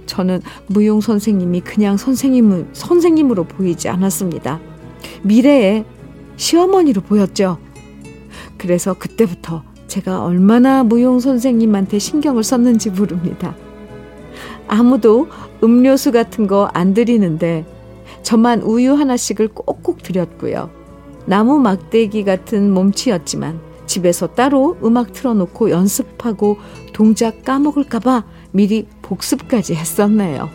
저는 0.04 0.42
무용 0.66 1.00
선생님이 1.00 1.60
그냥 1.62 1.96
선생님, 1.96 2.68
선생님으로 2.74 3.44
보이지 3.44 3.88
않았습니다. 3.88 4.60
미래의 5.22 5.86
시어머니로 6.36 7.00
보였죠. 7.00 7.56
그래서 8.58 8.92
그때부터 8.92 9.62
제가 9.86 10.24
얼마나 10.24 10.84
무용 10.84 11.20
선생님한테 11.20 11.98
신경을 11.98 12.42
썼는지 12.42 12.90
모릅니다. 12.90 13.56
아무도 14.68 15.28
음료수 15.62 16.12
같은 16.12 16.46
거 16.46 16.68
안 16.74 16.92
드리는데 16.92 17.64
저만 18.26 18.62
우유 18.62 18.94
하나씩을 18.94 19.46
꼭꼭 19.46 20.02
드렸고요. 20.02 20.68
나무 21.26 21.60
막대기 21.60 22.24
같은 22.24 22.74
몸치였지만 22.74 23.60
집에서 23.86 24.26
따로 24.26 24.76
음악 24.82 25.12
틀어놓고 25.12 25.70
연습하고 25.70 26.56
동작 26.92 27.44
까먹을까봐 27.44 28.24
미리 28.50 28.88
복습까지 29.02 29.76
했었네요. 29.76 30.48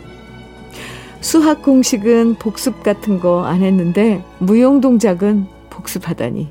수학 1.22 1.62
공식은 1.62 2.34
복습 2.34 2.82
같은 2.82 3.18
거 3.18 3.46
안 3.46 3.62
했는데 3.62 4.22
무용 4.38 4.82
동작은 4.82 5.46
복습하다니. 5.70 6.50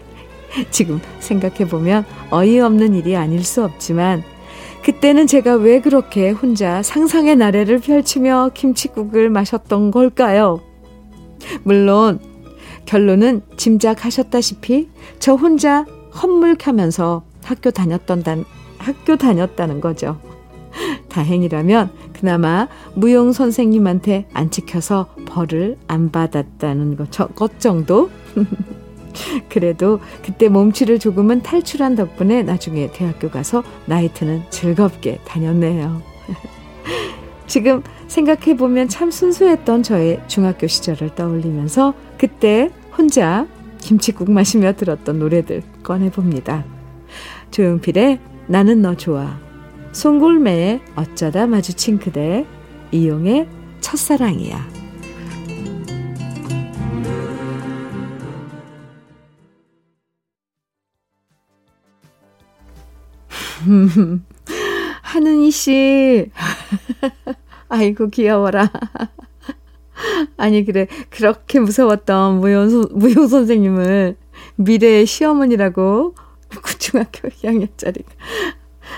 지금 0.72 0.98
생각해보면 1.20 2.06
어이없는 2.30 2.94
일이 2.94 3.16
아닐 3.16 3.44
수 3.44 3.62
없지만 3.62 4.24
그때는 4.88 5.26
제가 5.26 5.56
왜 5.56 5.82
그렇게 5.82 6.30
혼자 6.30 6.82
상상의 6.82 7.36
나래를 7.36 7.78
펼치며 7.78 8.52
김치국을 8.54 9.28
마셨던 9.28 9.90
걸까요? 9.90 10.62
물론 11.62 12.18
결론은 12.86 13.42
짐작하셨다시피 13.58 14.88
저 15.18 15.34
혼자 15.34 15.84
헛물 16.22 16.56
켜면서 16.56 17.22
학교 17.44 17.70
다녔던 17.70 18.22
단, 18.22 18.46
학교 18.78 19.16
다녔다는 19.16 19.82
거죠. 19.82 20.18
다행이라면 21.10 21.90
그나마 22.14 22.66
무용 22.94 23.32
선생님한테 23.32 24.26
안 24.32 24.50
찍혀서 24.50 25.16
벌을 25.26 25.76
안 25.86 26.10
받았다는 26.10 26.96
것, 26.96 27.10
것 27.34 27.60
정도? 27.60 28.08
그래도 29.48 30.00
그때 30.24 30.48
몸치를 30.48 30.98
조금은 30.98 31.42
탈출한 31.42 31.94
덕분에 31.94 32.42
나중에 32.42 32.90
대학교 32.92 33.30
가서 33.30 33.62
나이트는 33.86 34.44
즐겁게 34.50 35.18
다녔네요. 35.24 36.02
지금 37.46 37.82
생각해보면 38.08 38.88
참 38.88 39.10
순수했던 39.10 39.82
저의 39.82 40.20
중학교 40.28 40.66
시절을 40.66 41.14
떠올리면서 41.14 41.94
그때 42.18 42.70
혼자 42.96 43.46
김치국 43.80 44.30
마시며 44.30 44.74
들었던 44.74 45.18
노래들 45.18 45.62
꺼내봅니다. 45.82 46.64
조용필의 47.50 48.20
나는 48.46 48.82
너 48.82 48.96
좋아. 48.96 49.38
송골매의 49.92 50.80
어쩌다 50.96 51.46
마주친 51.46 51.98
그대. 51.98 52.46
이용의 52.90 53.48
첫사랑이야. 53.80 54.77
하은이 65.02 65.50
씨. 65.50 66.30
아이고, 67.68 68.08
귀여워라. 68.10 68.70
아니, 70.36 70.64
그래. 70.64 70.86
그렇게 71.10 71.60
무서웠던 71.60 72.40
무용, 72.40 72.68
무용 72.92 73.26
선생님을 73.26 74.16
미래의 74.56 75.06
시어머니라고 75.06 76.14
중학교 76.78 77.28
2학년짜리 77.28 78.04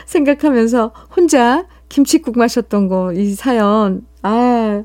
생각하면서 0.06 0.92
혼자 1.16 1.66
김치국 1.88 2.38
마셨던 2.38 2.88
거, 2.88 3.12
이 3.12 3.34
사연. 3.34 4.06
아, 4.22 4.84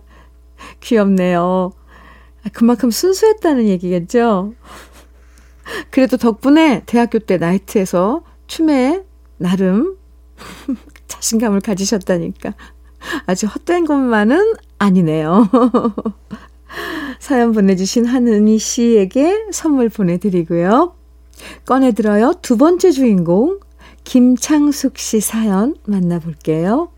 귀엽네요. 0.79 1.71
아, 2.43 2.49
그만큼 2.53 2.89
순수했다는 2.89 3.67
얘기겠죠? 3.67 4.53
그래도 5.89 6.17
덕분에 6.17 6.83
대학교 6.85 7.19
때 7.19 7.37
나이트에서 7.37 8.23
춤에 8.47 9.03
나름 9.37 9.97
자신감을 11.07 11.61
가지셨다니까. 11.61 12.53
아주 13.25 13.47
헛된 13.47 13.85
것만은 13.85 14.53
아니네요. 14.79 15.49
사연 17.19 17.51
보내주신 17.51 18.05
한은희 18.05 18.57
씨에게 18.57 19.47
선물 19.51 19.89
보내드리고요. 19.89 20.95
꺼내들어요. 21.65 22.33
두 22.41 22.57
번째 22.57 22.91
주인공, 22.91 23.59
김창숙 24.03 24.97
씨 24.97 25.19
사연 25.19 25.75
만나볼게요. 25.85 26.89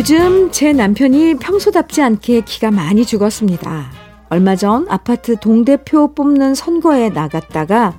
요즘 0.00 0.50
제 0.50 0.72
남편이 0.72 1.34
평소답지 1.34 2.00
않게 2.00 2.40
기가 2.46 2.70
많이 2.70 3.04
죽었습니다. 3.04 3.92
얼마 4.30 4.56
전 4.56 4.86
아파트 4.88 5.36
동대표 5.38 6.14
뽑는 6.14 6.54
선거에 6.54 7.10
나갔다가 7.10 7.94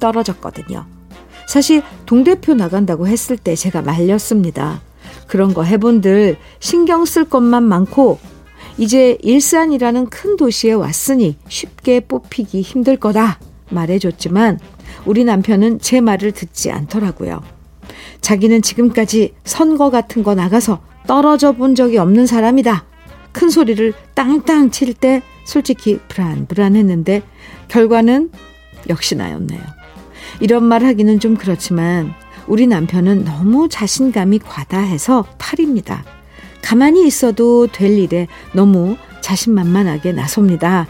떨어졌거든요. 0.00 0.84
사실 1.46 1.80
동대표 2.06 2.54
나간다고 2.54 3.06
했을 3.06 3.36
때 3.36 3.54
제가 3.54 3.82
말렸습니다. 3.82 4.80
그런 5.28 5.54
거 5.54 5.62
해본들 5.62 6.38
신경 6.58 7.04
쓸 7.04 7.24
것만 7.24 7.62
많고 7.62 8.18
이제 8.76 9.16
일산이라는 9.22 10.06
큰 10.06 10.36
도시에 10.36 10.72
왔으니 10.72 11.36
쉽게 11.46 12.00
뽑히기 12.00 12.62
힘들 12.62 12.96
거다 12.96 13.38
말해줬지만 13.70 14.58
우리 15.04 15.22
남편은 15.22 15.78
제 15.78 16.00
말을 16.00 16.32
듣지 16.32 16.72
않더라고요. 16.72 17.44
자기는 18.20 18.60
지금까지 18.60 19.34
선거 19.44 19.88
같은 19.88 20.24
거 20.24 20.34
나가서 20.34 20.90
떨어져 21.06 21.52
본 21.52 21.74
적이 21.74 21.98
없는 21.98 22.26
사람이다. 22.26 22.84
큰 23.32 23.50
소리를 23.50 23.92
땅땅 24.14 24.70
칠 24.70 24.94
때 24.94 25.22
솔직히 25.44 25.98
불안불안했는데 26.08 27.22
결과는 27.68 28.30
역시 28.88 29.16
나였네요. 29.16 29.60
이런 30.40 30.64
말 30.64 30.84
하기는 30.84 31.20
좀 31.20 31.36
그렇지만 31.36 32.12
우리 32.46 32.66
남편은 32.66 33.24
너무 33.24 33.68
자신감이 33.68 34.40
과다해서 34.40 35.24
탈입니다. 35.38 36.04
가만히 36.62 37.06
있어도 37.06 37.66
될 37.66 37.98
일에 37.98 38.26
너무 38.52 38.96
자신만만하게 39.20 40.12
나섭니다. 40.12 40.86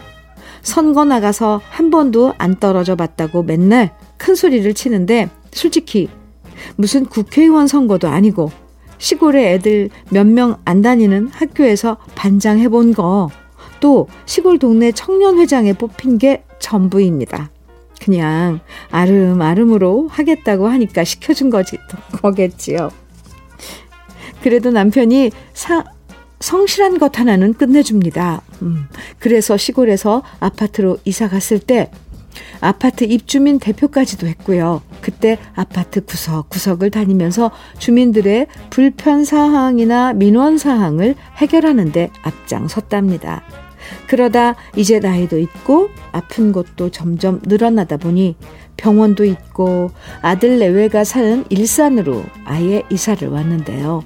선거 0.61 1.05
나가서 1.05 1.61
한 1.69 1.89
번도 1.89 2.33
안 2.37 2.59
떨어져 2.59 2.95
봤다고 2.95 3.43
맨날 3.43 3.95
큰 4.17 4.35
소리를 4.35 4.71
치는데 4.73 5.29
솔직히 5.51 6.09
무슨 6.75 7.05
국회의원 7.05 7.67
선거도 7.67 8.07
아니고 8.07 8.51
시골에 8.97 9.53
애들 9.53 9.89
몇 10.09 10.25
명 10.27 10.57
안 10.65 10.81
다니는 10.81 11.29
학교에서 11.33 11.97
반장 12.15 12.59
해본 12.59 12.93
거, 12.93 13.29
또 13.79 14.07
시골 14.25 14.59
동네 14.59 14.91
청년회장에 14.91 15.73
뽑힌 15.73 16.17
게 16.17 16.43
전부입니다. 16.59 17.51
그냥 18.01 18.59
아름아름으로 18.91 20.07
하겠다고 20.09 20.67
하니까 20.67 21.03
시켜준 21.03 21.49
거지, 21.49 21.77
거겠지요. 22.21 22.91
그래도 24.41 24.71
남편이 24.71 25.31
사, 25.53 25.83
성실한 26.39 26.97
것 26.99 27.17
하나는 27.17 27.53
끝내줍니다. 27.53 28.41
음, 28.61 28.87
그래서 29.19 29.55
시골에서 29.55 30.23
아파트로 30.41 30.97
이사 31.05 31.29
갔을 31.29 31.59
때 31.59 31.89
아파트 32.59 33.03
입주민 33.03 33.59
대표까지도 33.59 34.27
했고요. 34.27 34.81
그때 35.01 35.37
아파트 35.55 36.03
구석구석을 36.05 36.91
다니면서 36.91 37.51
주민들의 37.79 38.47
불편 38.69 39.25
사항이나 39.25 40.13
민원 40.13 40.57
사항을 40.57 41.15
해결하는 41.37 41.91
데 41.91 42.09
앞장섰답니다. 42.23 43.43
그러다 44.07 44.55
이제 44.75 44.99
나이도 44.99 45.39
있고 45.39 45.89
아픈 46.11 46.51
곳도 46.51 46.89
점점 46.89 47.41
늘어나다 47.43 47.97
보니 47.97 48.35
병원도 48.77 49.25
있고 49.25 49.91
아들 50.21 50.59
내외가 50.59 51.03
사는 51.03 51.45
일산으로 51.49 52.23
아예 52.45 52.83
이사를 52.89 53.27
왔는데요. 53.27 54.03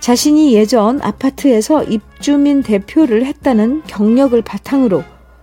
자신이 0.00 0.54
예전 0.54 1.00
아파트에서 1.02 1.82
입주민 1.82 2.62
대표를 2.62 3.26
했다는 3.26 3.82
경력을 3.86 4.40
바탕으로 4.42 5.02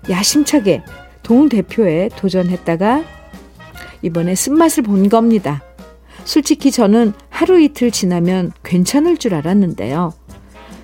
야심차게 0.09 0.83
동 1.23 1.49
대표에 1.49 2.09
도전했다가 2.15 3.03
이번에 4.01 4.35
쓴맛을 4.35 4.83
본 4.83 5.09
겁니다. 5.09 5.63
솔직히 6.25 6.71
저는 6.71 7.13
하루 7.29 7.59
이틀 7.59 7.91
지나면 7.91 8.51
괜찮을 8.63 9.17
줄 9.17 9.33
알았는데요. 9.33 10.13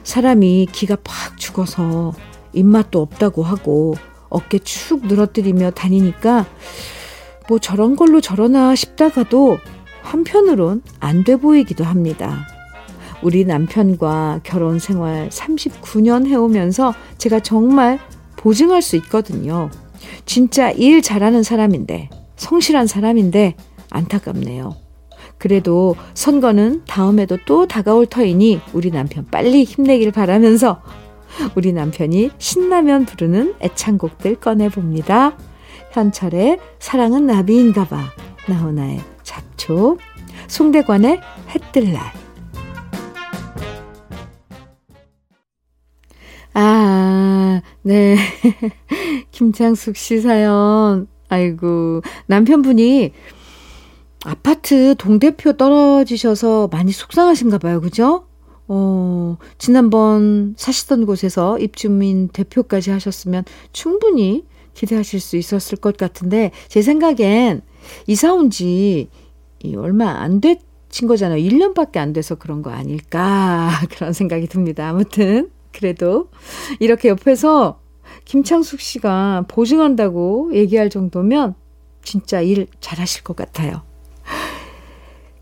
사람이 0.03 0.67
기가 0.71 0.97
팍 1.03 1.37
죽어서 1.37 2.13
입맛도 2.53 3.01
없다고 3.01 3.43
하고 3.43 3.95
어깨 4.29 4.59
축 4.59 5.05
늘어뜨리며 5.07 5.71
다니니까 5.71 6.45
뭐 7.47 7.59
저런 7.59 7.95
걸로 7.95 8.21
저러나 8.21 8.75
싶다가도 8.75 9.59
한편으론 10.01 10.81
안 10.99 11.23
돼 11.23 11.35
보이기도 11.35 11.83
합니다. 11.83 12.47
우리 13.21 13.43
남편과 13.43 14.41
결혼 14.43 14.79
생활 14.79 15.29
39년 15.29 16.25
해오면서 16.25 16.93
제가 17.17 17.41
정말 17.41 17.99
보증할 18.37 18.81
수 18.81 18.95
있거든요. 18.97 19.69
진짜 20.25 20.71
일 20.71 21.01
잘하는 21.01 21.43
사람인데, 21.43 22.09
성실한 22.35 22.87
사람인데, 22.87 23.55
안타깝네요. 23.89 24.75
그래도 25.37 25.95
선거는 26.13 26.83
다음에도 26.85 27.37
또 27.45 27.65
다가올 27.65 28.05
터이니 28.05 28.59
우리 28.73 28.91
남편 28.91 29.25
빨리 29.31 29.63
힘내길 29.63 30.11
바라면서 30.11 30.81
우리 31.55 31.71
남편이 31.71 32.31
신나면 32.37 33.05
부르는 33.05 33.55
애창곡들 33.61 34.35
꺼내봅니다. 34.35 35.37
현철의 35.91 36.59
사랑은 36.79 37.25
나비인가 37.25 37.85
봐, 37.85 38.09
나훈아의 38.47 38.99
잡초, 39.23 39.97
송대관의 40.47 41.19
해뜰날. 41.49 42.18
네. 47.89 48.15
김창숙 49.31 49.97
씨 49.97 50.21
사연. 50.21 51.07
아이고, 51.27 52.03
남편분이 52.27 53.13
아파트 54.25 54.93
동대표 54.97 55.53
떨어지셔서 55.57 56.67
많이 56.71 56.91
속상하신가 56.91 57.57
봐요. 57.57 57.81
그죠? 57.81 58.27
어, 58.67 59.37
지난번 59.57 60.53
사시던 60.55 61.07
곳에서 61.07 61.57
입주민 61.57 62.27
대표까지 62.27 62.91
하셨으면 62.91 63.43
충분히 63.73 64.45
기대하실 64.75 65.19
수 65.19 65.35
있었을 65.37 65.79
것 65.79 65.97
같은데, 65.97 66.51
제 66.67 66.83
생각엔 66.83 67.61
이사 68.07 68.33
온 68.35 68.51
지 68.51 69.09
얼마 69.77 70.11
안 70.21 70.41
되신 70.41 71.07
거잖아요. 71.07 71.41
1년밖에 71.43 71.97
안 71.97 72.13
돼서 72.13 72.35
그런 72.35 72.61
거 72.61 72.69
아닐까. 72.69 73.71
그런 73.91 74.13
생각이 74.13 74.47
듭니다. 74.47 74.89
아무튼, 74.89 75.49
그래도 75.71 76.29
이렇게 76.79 77.09
옆에서 77.09 77.79
김창숙 78.25 78.79
씨가 78.79 79.45
보증한다고 79.47 80.51
얘기할 80.53 80.89
정도면 80.89 81.55
진짜 82.03 82.41
일 82.41 82.67
잘하실 82.79 83.23
것 83.23 83.35
같아요. 83.35 83.81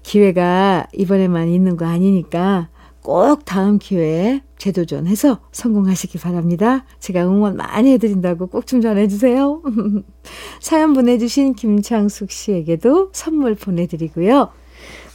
기회가 0.03 0.87
이번에만 0.93 1.49
있는 1.49 1.75
거 1.75 1.85
아니니까 1.85 2.69
꼭 3.01 3.45
다음 3.45 3.77
기회에 3.77 4.41
재도전해서 4.57 5.39
성공하시기 5.51 6.17
바랍니다. 6.17 6.85
제가 6.99 7.25
응원 7.25 7.55
많이 7.55 7.91
해드린다고 7.93 8.47
꼭 8.47 8.65
좀 8.65 8.81
전해주세요. 8.81 9.61
사연 10.59 10.93
보내주신 10.93 11.53
김창숙 11.53 12.31
씨에게도 12.31 13.09
선물 13.13 13.55
보내드리고요. 13.55 14.49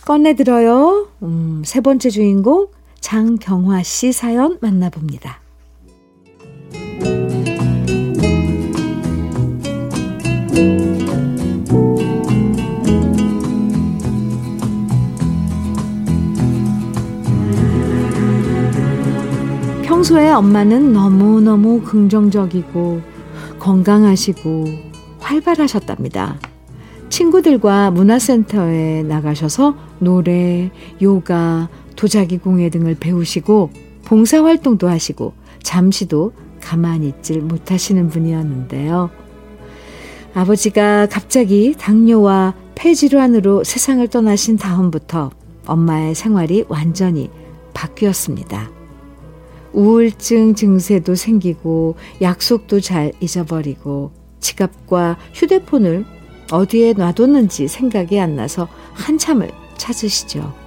꺼내들어요. 0.07 1.09
음, 1.23 1.63
세 1.65 1.81
번째 1.81 2.09
주인공 2.11 2.69
장경화 3.03 3.83
씨 3.83 4.13
사연 4.13 4.59
만나봅니다. 4.63 5.41
평소에 19.83 20.31
엄마는 20.31 20.93
너무너무 20.93 21.83
긍정적이고 21.83 23.03
건강하시고 23.59 24.65
활발하셨답니다. 25.19 26.39
친구들과 27.09 27.91
문화센터에 27.91 29.03
나가셔서 29.03 29.75
노래, 29.99 30.71
요가, 31.03 31.69
도자기 32.03 32.37
공예 32.37 32.69
등을 32.69 32.97
배우시고 32.97 33.71
봉사활동도 34.07 34.89
하시고 34.89 35.35
잠시도 35.63 36.33
가만히 36.61 37.11
있질 37.11 37.43
못하시는 37.43 38.09
분이었는데요. 38.09 39.09
아버지가 40.35 41.07
갑자기 41.07 41.77
당뇨와 41.79 42.55
폐질환으로 42.75 43.63
세상을 43.63 44.05
떠나신 44.09 44.57
다음부터 44.57 45.31
엄마의 45.65 46.17
생활이 46.17 46.65
완전히 46.67 47.31
바뀌었습니다. 47.73 48.69
우울증 49.73 50.57
증세도 50.57 51.15
생기고 51.15 51.95
약속도 52.21 52.81
잘 52.81 53.13
잊어버리고 53.21 54.11
지갑과 54.41 55.19
휴대폰을 55.35 56.05
어디에 56.51 56.95
놔뒀는지 56.95 57.69
생각이 57.69 58.19
안 58.19 58.35
나서 58.35 58.67
한참을 58.93 59.53
찾으시죠. 59.77 60.62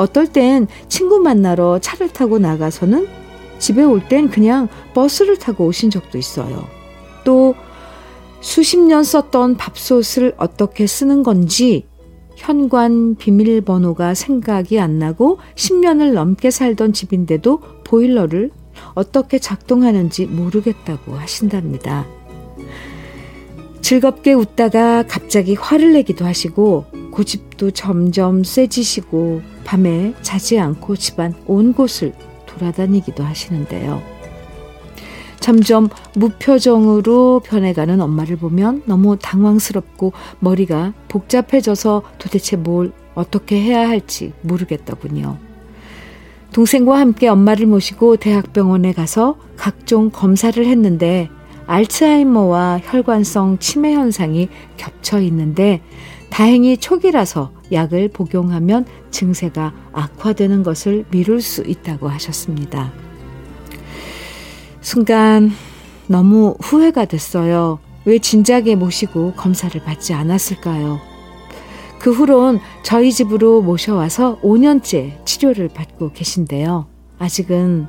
어떨 0.00 0.26
땐 0.26 0.66
친구 0.88 1.18
만나러 1.18 1.78
차를 1.78 2.08
타고 2.08 2.38
나가서는 2.38 3.06
집에 3.58 3.84
올 3.84 4.00
땐 4.08 4.30
그냥 4.30 4.68
버스를 4.94 5.36
타고 5.36 5.66
오신 5.66 5.90
적도 5.90 6.16
있어요. 6.16 6.66
또 7.24 7.54
수십 8.40 8.78
년 8.78 9.04
썼던 9.04 9.58
밥솥을 9.58 10.34
어떻게 10.38 10.86
쓰는 10.86 11.22
건지 11.22 11.86
현관 12.34 13.14
비밀번호가 13.16 14.14
생각이 14.14 14.80
안 14.80 14.98
나고 14.98 15.38
10년을 15.56 16.14
넘게 16.14 16.50
살던 16.50 16.94
집인데도 16.94 17.60
보일러를 17.84 18.50
어떻게 18.94 19.38
작동하는지 19.38 20.24
모르겠다고 20.24 21.12
하신답니다. 21.16 22.06
즐겁게 23.82 24.32
웃다가 24.32 25.02
갑자기 25.06 25.54
화를 25.54 25.92
내기도 25.92 26.24
하시고 26.24 26.86
고집도 27.10 27.72
점점 27.72 28.44
세지시고 28.44 29.42
밤에 29.70 30.14
자지 30.20 30.58
않고 30.58 30.96
집안 30.96 31.32
온 31.46 31.72
곳을 31.72 32.12
돌아다니기도 32.46 33.22
하시는데요. 33.22 34.02
점점 35.38 35.88
무표정으로 36.16 37.40
변해가는 37.44 38.00
엄마를 38.00 38.36
보면 38.36 38.82
너무 38.86 39.16
당황스럽고 39.16 40.12
머리가 40.40 40.92
복잡해져서 41.06 42.02
도대체 42.18 42.56
뭘 42.56 42.90
어떻게 43.14 43.60
해야 43.60 43.88
할지 43.88 44.32
모르겠더군요. 44.40 45.38
동생과 46.52 46.98
함께 46.98 47.28
엄마를 47.28 47.66
모시고 47.66 48.16
대학병원에 48.16 48.92
가서 48.92 49.36
각종 49.56 50.10
검사를 50.10 50.66
했는데 50.66 51.30
알츠하이머와 51.68 52.80
혈관성 52.82 53.58
치매 53.60 53.94
현상이 53.94 54.48
겹쳐 54.76 55.20
있는데 55.20 55.80
다행히 56.28 56.76
초기라서 56.76 57.59
약을 57.72 58.08
복용하면 58.08 58.86
증세가 59.10 59.72
악화되는 59.92 60.62
것을 60.62 61.04
미룰 61.10 61.40
수 61.40 61.62
있다고 61.62 62.08
하셨습니다. 62.08 62.92
순간 64.80 65.52
너무 66.06 66.56
후회가 66.60 67.04
됐어요. 67.04 67.78
왜 68.04 68.18
진작에 68.18 68.74
모시고 68.74 69.34
검사를 69.34 69.78
받지 69.84 70.14
않았을까요? 70.14 70.98
그 72.00 72.10
후론 72.12 72.60
저희 72.82 73.12
집으로 73.12 73.60
모셔와서 73.60 74.40
5년째 74.40 75.24
치료를 75.26 75.68
받고 75.68 76.12
계신데요. 76.12 76.86
아직은 77.18 77.86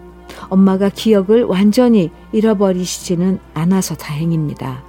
엄마가 0.50 0.90
기억을 0.90 1.44
완전히 1.44 2.12
잃어버리시지는 2.34 3.40
않아서 3.54 3.96
다행입니다. 3.96 4.84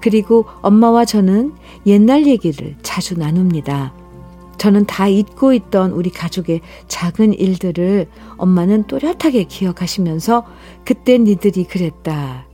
그리고 0.00 0.44
엄마와 0.60 1.06
저는 1.06 1.54
옛날 1.86 2.26
얘기를 2.26 2.76
자주 2.82 3.18
나눕니다. 3.18 4.01
저는 4.62 4.86
다 4.86 5.08
잊고 5.08 5.52
있던 5.54 5.90
우리 5.90 6.08
가족의 6.10 6.60
작은 6.86 7.34
일들을 7.34 8.06
엄마는 8.36 8.84
또렷하게 8.84 9.42
기억하시면서 9.42 10.46
그때 10.84 11.18
니들이 11.18 11.64
그랬다. 11.64 12.46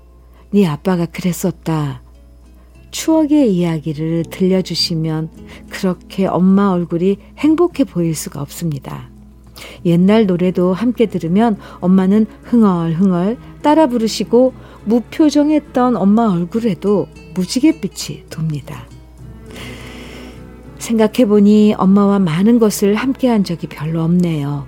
네 0.51 0.67
아빠가 0.67 1.05
그랬었다. 1.05 2.03
추억의 2.93 3.55
이야기를 3.55 4.25
들려주시면 4.31 5.29
그렇게 5.69 6.25
엄마 6.25 6.71
얼굴이 6.71 7.19
행복해 7.37 7.85
보일 7.85 8.15
수가 8.15 8.41
없습니다. 8.41 9.11
옛날 9.85 10.25
노래도 10.25 10.73
함께 10.73 11.05
들으면 11.05 11.59
엄마는 11.81 12.25
흥얼흥얼 12.45 13.37
따라 13.61 13.87
부르시고 13.87 14.55
무표정했던 14.87 15.95
엄마 15.99 16.31
얼굴에도 16.31 17.07
무지갯빛이 17.35 18.31
돕니다. 18.31 18.88
생각해보니 20.89 21.75
엄마와 21.77 22.19
많은 22.19 22.59
것을 22.59 22.95
함께 22.95 23.29
한 23.29 23.45
적이 23.45 23.67
별로 23.67 24.03
없네요. 24.03 24.67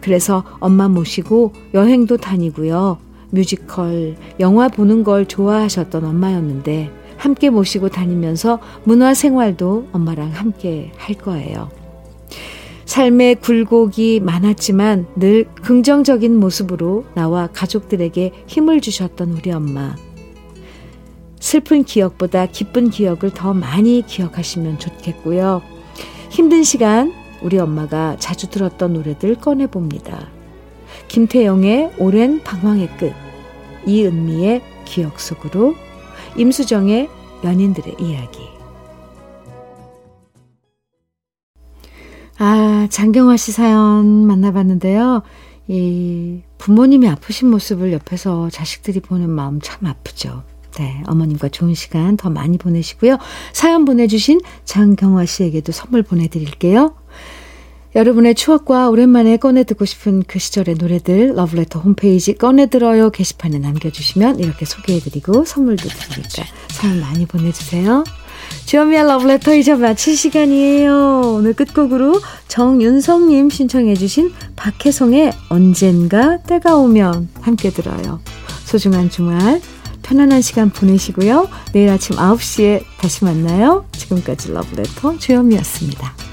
그래서 0.00 0.44
엄마 0.58 0.88
모시고 0.88 1.52
여행도 1.74 2.16
다니고요. 2.16 2.98
뮤지컬, 3.30 4.16
영화 4.40 4.68
보는 4.68 5.04
걸 5.04 5.26
좋아하셨던 5.26 6.04
엄마였는데 6.04 6.90
함께 7.16 7.50
모시고 7.50 7.90
다니면서 7.90 8.58
문화 8.84 9.12
생활도 9.12 9.88
엄마랑 9.92 10.30
함께 10.30 10.92
할 10.96 11.16
거예요. 11.16 11.68
삶의 12.86 13.36
굴곡이 13.36 14.20
많았지만 14.20 15.06
늘 15.16 15.44
긍정적인 15.62 16.40
모습으로 16.40 17.04
나와 17.14 17.48
가족들에게 17.52 18.32
힘을 18.46 18.80
주셨던 18.80 19.32
우리 19.32 19.52
엄마. 19.52 19.94
슬픈 21.40 21.84
기억보다 21.84 22.46
기쁜 22.46 22.90
기억을 22.90 23.32
더 23.34 23.52
많이 23.54 24.04
기억하시면 24.06 24.78
좋겠고요. 24.78 25.62
힘든 26.28 26.62
시간 26.62 27.12
우리 27.42 27.58
엄마가 27.58 28.16
자주 28.18 28.50
들었던 28.50 28.92
노래들 28.92 29.36
꺼내봅니다. 29.36 30.28
김태영의 31.08 31.94
오랜 31.98 32.42
방황의 32.44 32.88
끝, 32.98 33.12
이은미의 33.86 34.62
기억 34.84 35.18
속으로, 35.18 35.74
임수정의 36.36 37.08
연인들의 37.42 37.96
이야기. 37.98 38.40
아, 42.38 42.86
장경화 42.90 43.36
씨 43.36 43.52
사연 43.52 44.26
만나봤는데요. 44.26 45.22
이 45.68 46.40
부모님이 46.58 47.08
아프신 47.08 47.48
모습을 47.50 47.92
옆에서 47.92 48.50
자식들이 48.50 49.00
보는 49.00 49.30
마음 49.30 49.60
참 49.60 49.86
아프죠. 49.86 50.42
네, 50.78 51.02
어머님과 51.06 51.48
좋은 51.48 51.74
시간 51.74 52.16
더 52.16 52.30
많이 52.30 52.58
보내시고요. 52.58 53.18
사연 53.52 53.84
보내주신 53.84 54.40
장경화 54.64 55.26
씨에게도 55.26 55.72
선물 55.72 56.02
보내드릴게요. 56.02 56.94
여러분의 57.96 58.36
추억과 58.36 58.88
오랜만에 58.88 59.36
꺼내 59.36 59.64
듣고 59.64 59.84
싶은 59.84 60.22
그 60.26 60.38
시절의 60.38 60.76
노래들 60.76 61.34
러브레터 61.34 61.80
홈페이지 61.80 62.34
꺼내 62.34 62.66
들어요 62.66 63.10
게시판에 63.10 63.58
남겨주시면 63.58 64.38
이렇게 64.38 64.64
소개해드리고 64.64 65.44
선물도 65.44 65.88
드리니까 65.88 66.44
사연 66.68 67.00
많이 67.00 67.26
보내주세요. 67.26 68.04
주현미의 68.66 69.04
러브레터 69.04 69.54
이제 69.56 69.74
마칠 69.74 70.16
시간이에요. 70.16 71.34
오늘 71.36 71.52
끝곡으로 71.54 72.20
정윤성님 72.46 73.50
신청해주신 73.50 74.32
박혜성의 74.54 75.32
언젠가 75.48 76.38
때가 76.38 76.76
오면 76.76 77.28
함께 77.40 77.70
들어요. 77.70 78.20
소중한 78.64 79.10
주말 79.10 79.60
편안한 80.10 80.42
시간 80.42 80.70
보내시고요. 80.70 81.48
내일 81.72 81.88
아침 81.88 82.16
9시에 82.16 82.82
다시 82.98 83.24
만나요. 83.24 83.86
지금까지 83.92 84.52
러브레터 84.52 85.18
주현미였습니다. 85.18 86.29